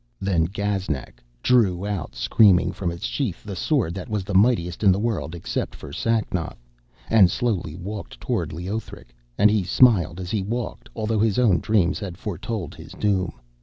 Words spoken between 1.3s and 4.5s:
drew out screaming from its sheath the sword that was the